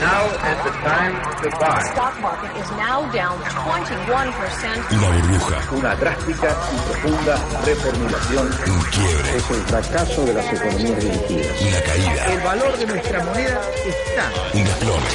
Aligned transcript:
Now 0.00 0.24
is 0.50 0.58
the 0.64 0.72
time 0.80 1.14
to 1.42 1.48
buy. 1.60 1.82
stock 1.92 2.14
market 2.20 2.52
is 2.56 2.70
now 2.72 3.04
down 3.12 3.36
21%. 3.38 4.92
Una 4.96 5.08
burbuja, 5.10 5.58
Una 5.76 5.94
drástica 5.94 6.56
y 6.72 6.78
profunda 6.88 7.36
reformulación. 7.66 8.46
un 8.46 8.80
quiebre, 8.90 9.36
es 9.36 9.50
el 9.50 9.62
fracaso 9.66 10.24
de 10.24 10.34
las 10.34 10.52
economías 10.52 11.00
dirigidas. 11.04 11.60
una 11.60 11.80
caída, 11.82 12.26
El 12.32 12.40
valor 12.40 12.76
de 12.78 12.86
nuestra 12.86 13.24
moneda 13.24 13.60
está 13.86 14.24
un 14.54 14.64
desplome, 14.64 15.06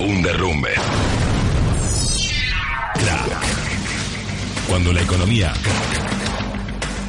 un 0.00 0.22
derrumbe. 0.22 0.74
Crack. 2.94 3.30
Cuando 4.68 4.92
la 4.92 5.00
economía 5.02 5.52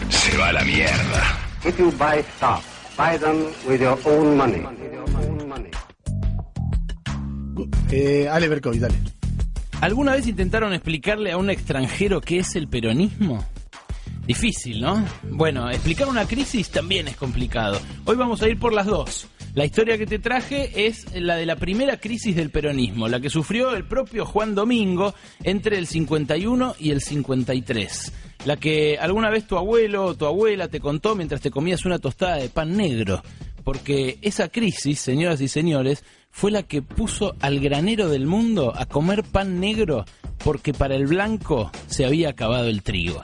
se 0.10 0.38
va 0.38 0.50
a 0.50 0.54
la 0.54 0.64
mierda. 0.64 1.38
If 1.66 1.80
you 1.80 1.92
buy 1.94 2.24
stock, 2.38 2.62
buy 2.96 3.18
them 3.18 3.48
with 3.68 3.82
your 3.82 3.98
own 4.06 4.38
money. 4.38 4.64
Eh, 7.92 8.28
Ale 8.30 8.50
dale. 8.50 8.96
¿Alguna 9.80 10.14
vez 10.14 10.28
intentaron 10.28 10.74
explicarle 10.74 11.32
a 11.32 11.38
un 11.38 11.50
extranjero 11.50 12.20
qué 12.20 12.40
es 12.40 12.56
el 12.56 12.68
peronismo? 12.68 13.46
Difícil, 14.26 14.82
¿no? 14.82 15.06
Bueno, 15.30 15.70
explicar 15.70 16.10
una 16.10 16.28
crisis 16.28 16.70
también 16.70 17.08
es 17.08 17.16
complicado. 17.16 17.80
Hoy 18.04 18.18
vamos 18.18 18.42
a 18.42 18.50
ir 18.50 18.60
por 18.60 18.74
las 18.74 18.88
dos. 18.88 19.28
La 19.54 19.64
historia 19.64 19.98
que 19.98 20.06
te 20.06 20.20
traje 20.20 20.86
es 20.86 21.06
la 21.16 21.38
de 21.38 21.46
la 21.46 21.56
primera 21.56 21.98
crisis 21.98 22.36
del 22.36 22.50
peronismo, 22.50 23.08
la 23.08 23.22
que 23.22 23.30
sufrió 23.30 23.74
el 23.74 23.86
propio 23.86 24.26
Juan 24.26 24.54
Domingo 24.54 25.16
entre 25.44 25.78
el 25.78 25.88
51 25.88 26.76
y 26.80 26.92
el 26.92 27.02
53. 27.02 28.14
La 28.46 28.58
que 28.58 28.98
alguna 29.00 29.30
vez 29.30 29.48
tu 29.48 29.58
abuelo 29.58 30.06
o 30.06 30.16
tu 30.16 30.26
abuela 30.26 30.68
te 30.68 30.82
contó 30.82 31.16
mientras 31.16 31.40
te 31.40 31.52
comías 31.52 31.86
una 31.86 32.00
tostada 32.00 32.36
de 32.36 32.50
pan 32.50 32.76
negro. 32.76 33.24
Porque 33.64 34.18
esa 34.22 34.50
crisis, 34.50 35.00
señoras 35.00 35.40
y 35.40 35.48
señores, 35.48 36.04
fue 36.30 36.52
la 36.52 36.64
que 36.64 36.82
puso 36.82 37.36
al 37.40 37.60
granero 37.60 38.10
del 38.10 38.26
mundo 38.26 38.74
a 38.76 38.86
comer 38.86 39.24
pan 39.24 39.60
negro 39.60 40.06
porque 40.44 40.74
para 40.74 40.96
el 40.96 41.08
blanco 41.08 41.72
se 41.88 42.06
había 42.06 42.30
acabado 42.30 42.68
el 42.68 42.84
trigo. 42.84 43.24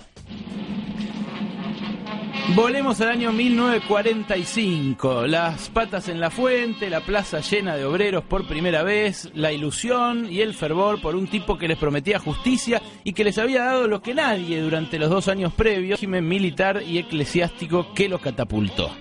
Volemos 2.49 2.99
al 3.01 3.09
año 3.09 3.31
1945, 3.31 5.25
las 5.27 5.69
patas 5.69 6.09
en 6.09 6.19
la 6.19 6.29
fuente, 6.29 6.89
la 6.89 6.99
plaza 6.99 7.39
llena 7.39 7.77
de 7.77 7.85
obreros 7.85 8.25
por 8.25 8.45
primera 8.45 8.83
vez, 8.83 9.31
la 9.33 9.53
ilusión 9.53 10.31
y 10.31 10.41
el 10.41 10.53
fervor 10.53 11.01
por 11.01 11.15
un 11.15 11.27
tipo 11.27 11.57
que 11.57 11.69
les 11.69 11.77
prometía 11.77 12.19
justicia 12.19 12.81
y 13.05 13.13
que 13.13 13.23
les 13.23 13.37
había 13.39 13.63
dado 13.63 13.87
lo 13.87 14.01
que 14.01 14.13
nadie 14.13 14.61
durante 14.61 14.99
los 14.99 15.09
dos 15.09 15.29
años 15.29 15.53
previos, 15.53 16.01
régimen 16.01 16.27
militar 16.27 16.83
y 16.85 16.97
eclesiástico 16.99 17.93
que 17.93 18.09
los 18.09 18.19
catapultó. 18.21 18.91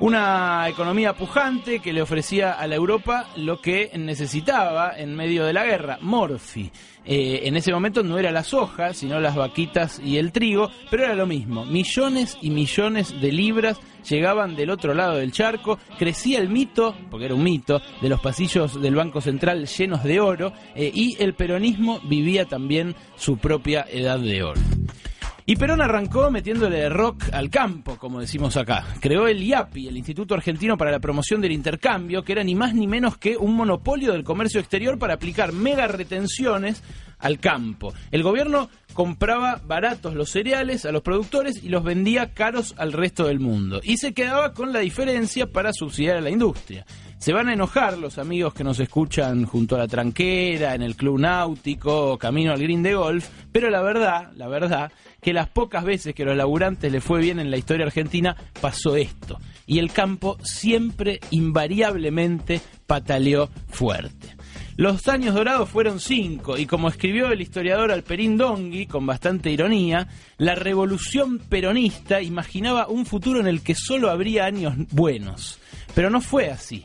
Una 0.00 0.68
economía 0.68 1.14
pujante 1.14 1.78
que 1.78 1.92
le 1.92 2.02
ofrecía 2.02 2.52
a 2.52 2.66
la 2.66 2.74
Europa 2.74 3.28
lo 3.36 3.60
que 3.60 3.92
necesitaba 3.94 4.92
en 4.96 5.14
medio 5.14 5.44
de 5.44 5.52
la 5.52 5.64
guerra, 5.64 5.98
morfi. 6.00 6.70
Eh, 7.06 7.42
en 7.44 7.56
ese 7.56 7.72
momento 7.72 8.02
no 8.02 8.18
era 8.18 8.32
la 8.32 8.42
soja, 8.42 8.92
sino 8.92 9.20
las 9.20 9.36
vaquitas 9.36 10.00
y 10.02 10.16
el 10.16 10.32
trigo, 10.32 10.70
pero 10.90 11.04
era 11.04 11.14
lo 11.14 11.26
mismo. 11.26 11.64
Millones 11.64 12.36
y 12.40 12.50
millones 12.50 12.83
de 12.92 13.32
libras 13.32 13.78
llegaban 14.08 14.56
del 14.56 14.70
otro 14.70 14.94
lado 14.94 15.16
del 15.16 15.32
charco, 15.32 15.78
crecía 15.98 16.38
el 16.38 16.50
mito, 16.50 16.94
porque 17.10 17.26
era 17.26 17.34
un 17.34 17.42
mito, 17.42 17.80
de 18.02 18.08
los 18.08 18.20
pasillos 18.20 18.80
del 18.80 18.94
Banco 18.94 19.20
Central 19.20 19.66
llenos 19.66 20.04
de 20.04 20.20
oro, 20.20 20.52
eh, 20.74 20.90
y 20.92 21.16
el 21.20 21.34
peronismo 21.34 22.00
vivía 22.00 22.44
también 22.44 22.94
su 23.16 23.38
propia 23.38 23.86
edad 23.90 24.18
de 24.18 24.42
oro. 24.42 24.60
Y 25.46 25.56
Perón 25.56 25.82
arrancó 25.82 26.30
metiéndole 26.30 26.88
rock 26.88 27.24
al 27.30 27.50
campo, 27.50 27.98
como 27.98 28.18
decimos 28.18 28.56
acá. 28.56 28.86
Creó 28.98 29.28
el 29.28 29.42
IAPI, 29.42 29.88
el 29.88 29.96
Instituto 29.98 30.34
Argentino 30.34 30.78
para 30.78 30.90
la 30.90 31.00
Promoción 31.00 31.42
del 31.42 31.52
Intercambio, 31.52 32.22
que 32.22 32.32
era 32.32 32.42
ni 32.42 32.54
más 32.54 32.74
ni 32.74 32.86
menos 32.86 33.18
que 33.18 33.36
un 33.36 33.54
monopolio 33.54 34.12
del 34.12 34.24
comercio 34.24 34.58
exterior 34.58 34.98
para 34.98 35.14
aplicar 35.14 35.52
mega 35.52 35.86
retenciones 35.86 36.82
al 37.24 37.40
campo. 37.40 37.94
El 38.10 38.22
gobierno 38.22 38.68
compraba 38.92 39.60
baratos 39.66 40.14
los 40.14 40.30
cereales 40.30 40.84
a 40.84 40.92
los 40.92 41.02
productores 41.02 41.64
y 41.64 41.70
los 41.70 41.82
vendía 41.82 42.34
caros 42.34 42.74
al 42.76 42.92
resto 42.92 43.26
del 43.26 43.40
mundo. 43.40 43.80
Y 43.82 43.96
se 43.96 44.12
quedaba 44.12 44.52
con 44.52 44.72
la 44.72 44.80
diferencia 44.80 45.46
para 45.46 45.72
subsidiar 45.72 46.18
a 46.18 46.20
la 46.20 46.30
industria. 46.30 46.84
Se 47.18 47.32
van 47.32 47.48
a 47.48 47.54
enojar 47.54 47.96
los 47.96 48.18
amigos 48.18 48.52
que 48.52 48.62
nos 48.62 48.78
escuchan 48.78 49.46
junto 49.46 49.74
a 49.74 49.78
la 49.78 49.88
tranquera, 49.88 50.74
en 50.74 50.82
el 50.82 50.96
club 50.96 51.18
náutico, 51.18 52.18
camino 52.18 52.52
al 52.52 52.60
green 52.60 52.82
de 52.82 52.94
golf, 52.94 53.26
pero 53.50 53.70
la 53.70 53.80
verdad, 53.80 54.30
la 54.36 54.46
verdad, 54.46 54.92
que 55.22 55.32
las 55.32 55.48
pocas 55.48 55.84
veces 55.84 56.14
que 56.14 56.26
los 56.26 56.36
laburantes 56.36 56.92
le 56.92 57.00
fue 57.00 57.20
bien 57.20 57.38
en 57.38 57.50
la 57.50 57.56
historia 57.56 57.86
argentina, 57.86 58.36
pasó 58.60 58.96
esto. 58.96 59.38
Y 59.66 59.78
el 59.78 59.90
campo 59.90 60.36
siempre, 60.42 61.20
invariablemente, 61.30 62.60
pataleó 62.86 63.48
fuerte. 63.68 64.36
Los 64.76 65.06
años 65.06 65.36
dorados 65.36 65.68
fueron 65.68 66.00
cinco, 66.00 66.58
y 66.58 66.66
como 66.66 66.88
escribió 66.88 67.30
el 67.30 67.40
historiador 67.40 67.92
Alperín 67.92 68.36
Dongui, 68.36 68.86
con 68.86 69.06
bastante 69.06 69.50
ironía, 69.52 70.08
la 70.36 70.56
revolución 70.56 71.38
peronista 71.38 72.20
imaginaba 72.20 72.88
un 72.88 73.06
futuro 73.06 73.38
en 73.38 73.46
el 73.46 73.62
que 73.62 73.76
solo 73.76 74.10
habría 74.10 74.46
años 74.46 74.74
buenos. 74.90 75.60
Pero 75.94 76.10
no 76.10 76.20
fue 76.20 76.50
así. 76.50 76.84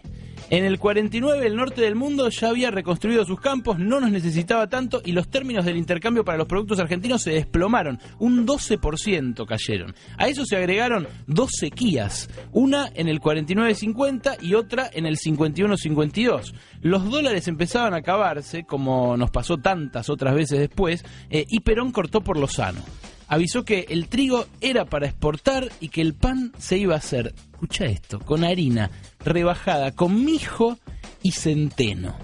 En 0.52 0.66
el 0.66 0.80
49 0.80 1.46
el 1.46 1.56
norte 1.56 1.82
del 1.82 1.94
mundo 1.94 2.28
ya 2.30 2.50
había 2.50 2.72
reconstruido 2.72 3.24
sus 3.24 3.40
campos, 3.40 3.78
no 3.78 4.00
nos 4.00 4.10
necesitaba 4.10 4.68
tanto 4.68 5.00
y 5.06 5.12
los 5.12 5.30
términos 5.30 5.64
del 5.64 5.78
intercambio 5.78 6.26
para 6.26 6.40
los 6.40 6.48
productos 6.48 6.80
argentinos 6.80 7.22
se 7.22 7.30
desplomaron, 7.30 8.00
un 8.18 8.48
12% 8.48 9.46
cayeron. 9.46 9.94
A 10.18 10.28
eso 10.28 10.46
se 10.48 10.56
agregaron 10.56 11.08
dos 11.28 11.52
sequías, 11.52 12.32
una 12.52 12.90
en 12.96 13.08
el 13.10 13.22
49-50 13.22 14.38
y 14.42 14.56
otra 14.56 14.90
en 14.92 15.06
el 15.06 15.18
51-52. 15.18 16.56
Los 16.82 17.12
dólares 17.12 17.48
empezaban 17.48 17.94
a 17.94 17.98
acabarse, 17.98 18.64
como 18.64 19.18
nos 19.18 19.30
pasó 19.30 19.58
tantas 19.58 20.10
otras 20.10 20.34
veces 20.34 20.58
después, 20.58 21.06
eh, 21.30 21.46
y 21.48 21.60
Perón 21.60 21.92
cortó 21.92 22.22
por 22.22 22.38
lo 22.38 22.48
sano 22.48 22.82
avisó 23.30 23.64
que 23.64 23.86
el 23.90 24.10
trigo 24.10 24.46
era 24.60 24.86
para 24.86 25.08
exportar 25.08 25.70
y 25.80 25.90
que 25.90 26.02
el 26.02 26.16
pan 26.16 26.52
se 26.58 26.78
iba 26.78 26.96
a 26.96 26.98
hacer, 26.98 27.34
escucha 27.52 27.86
esto, 27.86 28.20
con 28.20 28.44
harina 28.44 28.92
rebajada, 29.24 29.92
con 29.92 30.26
mijo 30.26 30.78
y 31.22 31.32
centeno. 31.32 32.18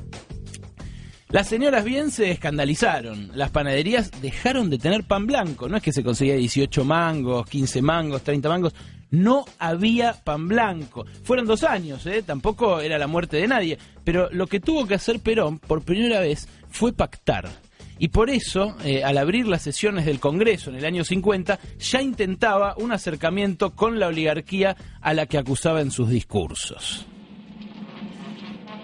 Las 1.29 1.47
señoras 1.47 1.83
bien 1.83 2.11
se 2.11 2.31
escandalizaron. 2.31 3.31
Las 3.33 3.51
panaderías 3.51 4.09
dejaron 4.21 4.69
de 4.69 4.77
tener 4.77 5.03
pan 5.03 5.25
blanco. 5.25 5.67
No 5.67 5.75
es 5.75 5.83
que 5.83 5.91
se 5.91 6.03
conseguía 6.03 6.35
18 6.35 6.85
mangos, 6.85 7.45
15 7.49 7.81
mangos, 7.81 8.21
30 8.23 8.47
mangos. 8.47 8.73
No 9.11 9.43
había 9.59 10.13
pan 10.13 10.47
blanco. 10.47 11.05
Fueron 11.23 11.45
dos 11.45 11.63
años, 11.63 12.05
¿eh? 12.05 12.23
tampoco 12.25 12.79
era 12.79 12.97
la 12.97 13.07
muerte 13.07 13.37
de 13.37 13.47
nadie. 13.47 13.77
Pero 14.03 14.29
lo 14.31 14.47
que 14.47 14.59
tuvo 14.59 14.87
que 14.87 14.95
hacer 14.95 15.19
Perón 15.19 15.59
por 15.59 15.81
primera 15.81 16.19
vez 16.21 16.47
fue 16.69 16.93
pactar. 16.93 17.49
Y 17.97 18.09
por 18.09 18.29
eso, 18.29 18.75
eh, 18.83 19.03
al 19.03 19.17
abrir 19.17 19.47
las 19.47 19.61
sesiones 19.61 20.05
del 20.05 20.19
Congreso 20.19 20.69
en 20.69 20.77
el 20.77 20.85
año 20.85 21.03
50, 21.03 21.59
ya 21.79 22.01
intentaba 22.01 22.75
un 22.77 22.91
acercamiento 22.91 23.73
con 23.73 23.99
la 23.99 24.07
oligarquía 24.07 24.75
a 25.01 25.13
la 25.13 25.25
que 25.27 25.37
acusaba 25.37 25.81
en 25.81 25.91
sus 25.91 26.09
discursos. 26.09 27.05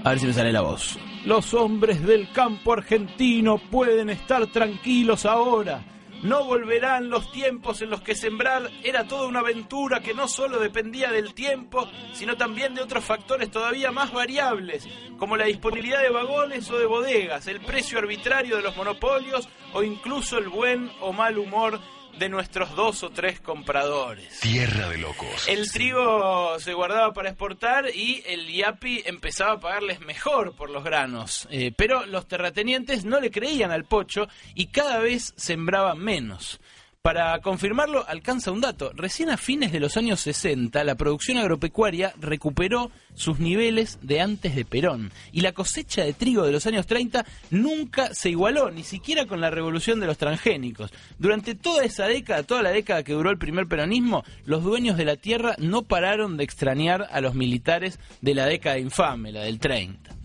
A 0.04 0.10
ver 0.10 0.20
si 0.20 0.28
me 0.28 0.34
sale 0.34 0.52
la 0.52 0.62
voz. 0.62 0.98
Los 1.26 1.54
hombres 1.54 2.04
del 2.06 2.32
campo 2.32 2.74
argentino 2.74 3.60
pueden 3.70 4.10
estar 4.10 4.48
tranquilos 4.48 5.26
ahora. 5.26 5.84
No 6.24 6.44
volverán 6.44 7.10
los 7.10 7.32
tiempos 7.32 7.82
en 7.82 7.90
los 7.90 8.02
que 8.02 8.14
sembrar 8.14 8.70
era 8.84 9.08
toda 9.08 9.28
una 9.28 9.40
aventura 9.40 10.02
que 10.02 10.14
no 10.14 10.28
solo 10.28 10.60
dependía 10.60 11.12
del 11.12 11.34
tiempo, 11.34 11.90
sino 12.14 12.38
también 12.38 12.76
de 12.76 12.84
otros 12.84 13.04
factores 13.04 13.50
todavía 13.50 13.92
más 13.92 14.14
variables, 14.14 14.88
como 15.18 15.36
la 15.36 15.46
disponibilidad 15.46 16.02
de 16.02 16.12
vagones 16.12 16.70
o 16.70 16.78
de 16.78 16.86
bodegas, 16.86 17.48
el 17.48 17.60
precio 17.62 17.98
arbitrario 17.98 18.58
de 18.58 18.62
los 18.62 18.78
monopolios 18.78 19.50
o 19.74 19.82
incluso 19.82 20.38
el 20.38 20.50
buen 20.50 20.92
o 21.00 21.12
mal 21.12 21.40
humor 21.40 21.80
de 22.18 22.30
nuestros 22.30 22.76
dos 22.76 23.04
o 23.04 23.10
tres 23.10 23.40
compradores. 23.40 24.40
Tierra 24.40 24.90
de 24.90 24.98
locos. 24.98 25.48
El 25.48 25.72
trigo 25.72 26.60
se 26.60 26.74
guardaba 26.74 27.14
para 27.14 27.30
exportar 27.30 27.86
y 27.94 28.24
el 28.26 28.50
IAPI 28.50 29.04
empezaba 29.06 29.54
a 29.54 29.60
pagarles 29.60 30.00
mejor 30.02 30.56
por 30.56 30.70
los 30.70 30.84
granos. 30.84 31.48
Eh, 31.52 31.72
pero 31.76 32.06
los 32.06 32.28
terratenientes 32.28 33.06
no 33.06 33.20
le 33.20 33.32
creían 33.32 33.72
al 33.72 33.86
pocho 33.86 34.28
y 34.56 34.68
cada 34.68 35.00
vez 35.00 35.34
sembraban 35.36 36.00
menos. 36.00 36.60
Para 37.02 37.42
confirmarlo, 37.42 38.08
alcanza 38.08 38.52
un 38.52 38.62
dato. 38.62 38.92
Recién 38.94 39.32
a 39.32 39.38
fines 39.38 39.72
de 39.72 39.80
los 39.80 39.98
años 39.98 40.20
60, 40.20 40.84
la 40.84 40.94
producción 40.94 41.40
agropecuaria 41.40 42.14
recuperó 42.20 42.92
sus 43.16 43.40
niveles 43.40 43.98
de 44.04 44.22
antes 44.22 44.56
de 44.56 44.66
Perón. 44.66 45.12
Y 45.32 45.42
la 45.42 45.54
cosecha 45.54 46.04
de 46.04 46.14
trigo 46.14 46.44
de 46.44 46.52
los 46.52 46.68
años 46.68 46.86
30 46.86 47.26
nunca 47.50 48.14
se 48.14 48.30
igualó, 48.30 48.70
ni 48.70 48.84
siquiera 48.84 49.26
con 49.26 49.42
la 49.42 49.50
revolución 49.50 50.00
de 50.00 50.06
los 50.06 50.20
transgénicos. 50.20 50.92
Durante 51.18 51.56
toda 51.56 51.84
esa 51.84 52.06
década, 52.06 52.44
toda 52.44 52.62
la 52.62 52.70
década 52.70 53.02
que 53.02 53.14
duró 53.14 53.32
el 53.32 53.40
primer 53.40 53.66
peronismo, 53.66 54.24
los 54.46 54.64
dueños 54.64 54.96
de 54.96 55.06
la 55.06 55.16
tierra 55.16 55.56
no 55.58 55.82
pararon 55.82 56.38
de 56.38 56.44
extrañar 56.44 57.08
a 57.12 57.20
los 57.20 57.34
militares 57.34 57.98
de 58.22 58.36
la 58.36 58.46
década 58.46 58.78
infame, 58.78 59.32
la 59.32 59.42
del 59.42 59.58
30. 59.58 60.21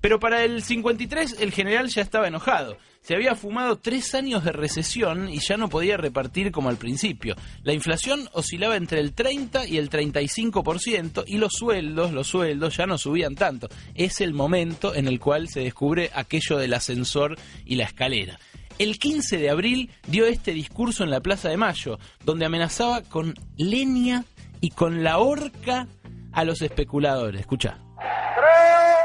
Pero 0.00 0.20
para 0.20 0.44
el 0.44 0.62
53 0.62 1.36
el 1.40 1.52
general 1.52 1.88
ya 1.88 2.02
estaba 2.02 2.28
enojado. 2.28 2.76
Se 3.00 3.14
había 3.14 3.34
fumado 3.34 3.76
tres 3.76 4.14
años 4.14 4.44
de 4.44 4.52
recesión 4.52 5.28
y 5.28 5.38
ya 5.40 5.56
no 5.56 5.68
podía 5.68 5.96
repartir 5.96 6.52
como 6.52 6.68
al 6.68 6.76
principio. 6.76 7.36
La 7.62 7.72
inflación 7.72 8.28
oscilaba 8.32 8.76
entre 8.76 9.00
el 9.00 9.14
30 9.14 9.66
y 9.66 9.78
el 9.78 9.88
35% 9.88 11.24
y 11.26 11.38
los 11.38 11.52
sueldos, 11.52 12.12
los 12.12 12.26
sueldos 12.26 12.76
ya 12.76 12.86
no 12.86 12.98
subían 12.98 13.34
tanto. 13.34 13.68
Es 13.94 14.20
el 14.20 14.34
momento 14.34 14.94
en 14.94 15.08
el 15.08 15.18
cual 15.20 15.48
se 15.48 15.60
descubre 15.60 16.10
aquello 16.14 16.58
del 16.58 16.74
ascensor 16.74 17.36
y 17.64 17.76
la 17.76 17.84
escalera. 17.84 18.38
El 18.78 18.98
15 18.98 19.38
de 19.38 19.50
abril 19.50 19.90
dio 20.06 20.26
este 20.26 20.52
discurso 20.52 21.02
en 21.02 21.10
la 21.10 21.20
Plaza 21.20 21.48
de 21.48 21.56
Mayo, 21.56 21.98
donde 22.24 22.46
amenazaba 22.46 23.02
con 23.02 23.34
leña 23.56 24.24
y 24.60 24.70
con 24.70 25.02
la 25.02 25.18
horca 25.18 25.88
a 26.32 26.44
los 26.44 26.62
especuladores. 26.62 27.40
Escucha. 27.40 27.78
Creo 27.98 28.98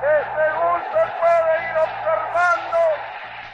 que 0.00 0.14
según 0.34 0.80
se 0.82 1.02
puede 1.14 1.52
ir 1.70 1.76
observando, 1.78 2.78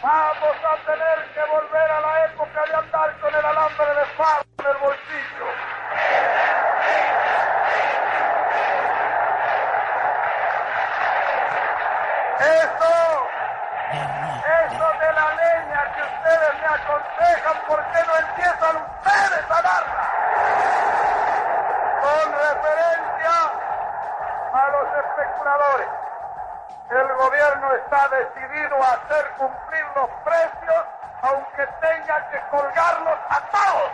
vamos 0.03 0.57
a 0.65 0.77
tener 0.87 1.19
que 1.35 1.41
volver 1.53 1.91
a 1.91 2.01
la 2.01 2.25
época 2.27 2.61
de 2.69 2.75
andar 2.75 3.21
con 3.21 3.35
el 3.35 3.45
alambre 3.45 3.87
de 3.87 4.07
fardo 4.17 4.49
en 4.59 4.67
el 4.67 4.77
bolsillo. 4.79 5.47
Eso, 12.41 12.95
eso 14.65 14.87
de 15.01 15.13
la 15.13 15.29
leña 15.35 15.95
que 15.95 16.03
ustedes 16.03 16.53
me 16.61 16.67
aconsejan, 17.35 17.67
¿por 17.67 17.85
qué 17.91 17.99
no 18.07 18.17
empiezan 18.17 18.77
ustedes 18.77 19.51
a 19.51 19.63
darla? 19.63 20.11
Con 22.01 22.33
referencia 22.33 23.35
a 24.53 24.69
los 24.69 24.89
especuladores. 25.05 25.89
El 26.91 27.15
gobierno 27.15 27.75
está 27.75 28.09
decidido 28.09 28.83
a 28.83 28.91
hacer 28.93 29.31
cumplir 29.37 29.85
los 29.97 30.11
precios, 30.25 30.85
aunque 31.23 31.67
tenga 31.81 32.31
que 32.31 32.41
colgarlos 32.51 33.19
a 33.31 33.41
todos. 33.51 33.91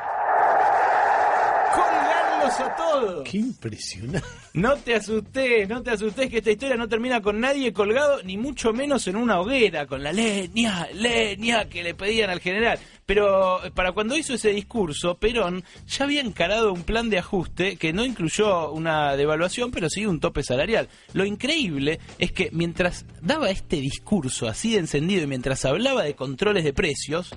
¡Colgarlos 2.40 2.60
a 2.60 2.76
todos! 2.76 3.28
Qué 3.28 3.38
impresionante. 3.38 4.26
No 4.54 4.76
te 4.76 4.94
asustes, 4.96 5.68
no 5.68 5.82
te 5.82 5.90
asustes 5.90 6.28
que 6.28 6.38
esta 6.38 6.50
historia 6.50 6.76
no 6.76 6.88
termina 6.88 7.20
con 7.20 7.38
nadie 7.38 7.72
colgado, 7.72 8.22
ni 8.24 8.36
mucho 8.36 8.72
menos 8.72 9.06
en 9.06 9.16
una 9.16 9.40
hoguera, 9.40 9.86
con 9.86 10.02
la 10.02 10.12
leña, 10.12 10.88
leña 10.92 11.68
que 11.68 11.84
le 11.84 11.94
pedían 11.94 12.30
al 12.30 12.40
general. 12.40 12.78
Pero 13.06 13.64
eh, 13.64 13.70
para 13.70 13.92
cuando 13.92 14.16
hizo 14.16 14.34
ese 14.34 14.50
discurso, 14.50 15.18
Perón 15.18 15.62
ya 15.86 16.04
había 16.04 16.20
encarado 16.20 16.72
un 16.72 16.82
plan 16.82 17.10
de 17.10 17.18
ajuste 17.18 17.76
que 17.76 17.92
no 17.92 18.04
incluyó 18.04 18.72
una 18.72 19.16
devaluación, 19.16 19.70
pero 19.70 19.88
sí 19.88 20.06
un 20.06 20.20
tope 20.20 20.42
salarial. 20.42 20.88
Lo 21.12 21.24
increíble 21.24 22.00
es 22.18 22.32
que 22.32 22.50
mientras 22.52 23.04
daba 23.20 23.50
este 23.50 23.76
discurso 23.76 24.48
así 24.48 24.72
de 24.72 24.78
encendido 24.78 25.24
y 25.24 25.28
mientras 25.28 25.64
hablaba 25.64 26.02
de 26.02 26.14
controles 26.14 26.64
de 26.64 26.72
precios, 26.72 27.30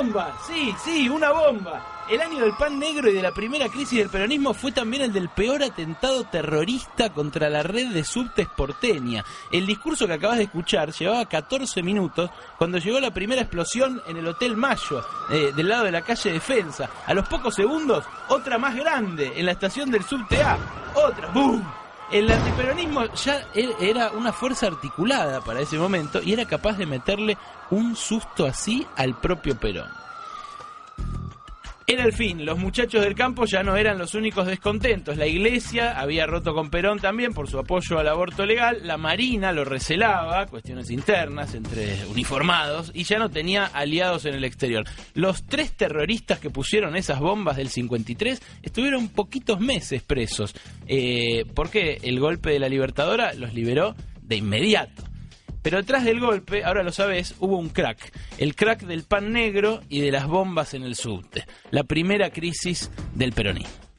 ¡Bomba! 0.00 0.34
Sí, 0.46 0.74
sí, 0.82 1.10
una 1.10 1.30
bomba. 1.30 2.06
El 2.08 2.22
año 2.22 2.40
del 2.40 2.54
pan 2.54 2.78
negro 2.78 3.10
y 3.10 3.12
de 3.12 3.20
la 3.20 3.32
primera 3.32 3.68
crisis 3.68 3.98
del 3.98 4.08
peronismo 4.08 4.54
fue 4.54 4.72
también 4.72 5.02
el 5.02 5.12
del 5.12 5.28
peor 5.28 5.62
atentado 5.62 6.24
terrorista 6.24 7.12
contra 7.12 7.50
la 7.50 7.62
red 7.62 7.88
de 7.92 8.02
subtes 8.02 8.48
porteña. 8.48 9.22
El 9.52 9.66
discurso 9.66 10.06
que 10.06 10.14
acabas 10.14 10.38
de 10.38 10.44
escuchar 10.44 10.90
llevaba 10.92 11.26
14 11.26 11.82
minutos 11.82 12.30
cuando 12.56 12.78
llegó 12.78 12.98
la 12.98 13.10
primera 13.10 13.42
explosión 13.42 14.00
en 14.06 14.16
el 14.16 14.26
Hotel 14.26 14.56
Mayo, 14.56 15.04
eh, 15.30 15.52
del 15.54 15.68
lado 15.68 15.84
de 15.84 15.92
la 15.92 16.00
calle 16.00 16.32
Defensa. 16.32 16.88
A 17.04 17.12
los 17.12 17.28
pocos 17.28 17.54
segundos, 17.54 18.02
otra 18.28 18.56
más 18.56 18.74
grande 18.74 19.34
en 19.36 19.44
la 19.44 19.52
estación 19.52 19.90
del 19.90 20.04
subte 20.04 20.42
A. 20.42 20.56
Otra, 20.94 21.28
¡boom! 21.28 21.79
El 22.12 22.30
antiperonismo 22.30 23.04
ya 23.14 23.46
e- 23.54 23.74
era 23.80 24.10
una 24.10 24.32
fuerza 24.32 24.66
articulada 24.66 25.40
para 25.42 25.60
ese 25.60 25.78
momento 25.78 26.20
y 26.20 26.32
era 26.32 26.44
capaz 26.44 26.76
de 26.76 26.86
meterle 26.86 27.38
un 27.70 27.94
susto 27.94 28.46
así 28.46 28.86
al 28.96 29.14
propio 29.14 29.56
Perón. 29.56 29.88
Era 31.90 32.04
el 32.04 32.12
fin, 32.12 32.46
los 32.46 32.56
muchachos 32.56 33.02
del 33.02 33.16
campo 33.16 33.46
ya 33.46 33.64
no 33.64 33.74
eran 33.76 33.98
los 33.98 34.14
únicos 34.14 34.46
descontentos. 34.46 35.16
La 35.16 35.26
iglesia 35.26 35.98
había 35.98 36.24
roto 36.24 36.54
con 36.54 36.70
Perón 36.70 37.00
también 37.00 37.34
por 37.34 37.50
su 37.50 37.58
apoyo 37.58 37.98
al 37.98 38.06
aborto 38.06 38.46
legal, 38.46 38.78
la 38.84 38.96
Marina 38.96 39.50
lo 39.50 39.64
recelaba, 39.64 40.46
cuestiones 40.46 40.88
internas 40.92 41.52
entre 41.56 42.06
uniformados, 42.06 42.92
y 42.94 43.02
ya 43.02 43.18
no 43.18 43.28
tenía 43.28 43.64
aliados 43.64 44.24
en 44.24 44.34
el 44.34 44.44
exterior. 44.44 44.84
Los 45.14 45.44
tres 45.46 45.72
terroristas 45.72 46.38
que 46.38 46.48
pusieron 46.48 46.94
esas 46.94 47.18
bombas 47.18 47.56
del 47.56 47.70
53 47.70 48.40
estuvieron 48.62 49.08
poquitos 49.08 49.58
meses 49.58 50.00
presos, 50.04 50.54
eh, 50.86 51.44
porque 51.56 51.98
el 52.04 52.20
golpe 52.20 52.50
de 52.50 52.60
la 52.60 52.68
Libertadora 52.68 53.34
los 53.34 53.52
liberó 53.52 53.96
de 54.22 54.36
inmediato. 54.36 55.09
Pero 55.62 55.78
detrás 55.78 56.04
del 56.04 56.20
golpe, 56.20 56.64
ahora 56.64 56.82
lo 56.82 56.92
sabes, 56.92 57.34
hubo 57.38 57.58
un 57.58 57.68
crack. 57.68 58.12
El 58.38 58.54
crack 58.54 58.82
del 58.82 59.04
pan 59.04 59.32
negro 59.32 59.80
y 59.88 60.00
de 60.00 60.10
las 60.10 60.26
bombas 60.26 60.74
en 60.74 60.84
el 60.84 60.94
subte. 60.94 61.44
La 61.70 61.84
primera 61.84 62.30
crisis 62.30 62.90
del 63.14 63.32
peronismo. 63.32 63.89